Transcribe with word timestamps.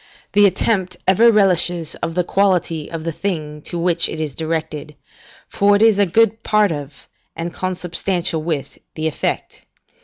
The 0.33 0.47
attempt 0.47 0.97
ever 1.07 1.31
relishes 1.31 1.93
of 2.01 2.15
the 2.15 2.23
quality 2.23 2.89
of 2.89 3.03
the 3.03 3.11
thing 3.11 3.61
to 3.67 3.77
which 3.77 4.09
it 4.09 4.19
is 4.19 4.33
directed, 4.33 4.95
for 5.47 5.75
it 5.75 5.81
is 5.83 5.99
a 5.99 6.07
good 6.07 6.41
part 6.41 6.71
of, 6.71 7.07
and 7.35 7.53
consubstantial 7.53 8.41
with, 8.41 8.79
the 8.95 9.05
effect. 9.05 9.63